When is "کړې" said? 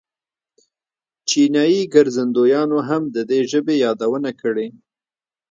4.41-4.67